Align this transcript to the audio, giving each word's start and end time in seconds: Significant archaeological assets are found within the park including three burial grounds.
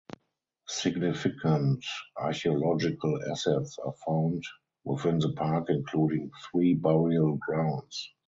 Significant 0.67 1.85
archaeological 2.17 3.19
assets 3.29 3.77
are 3.85 3.93
found 4.07 4.41
within 4.83 5.19
the 5.19 5.31
park 5.33 5.67
including 5.69 6.31
three 6.51 6.73
burial 6.73 7.37
grounds. 7.37 8.09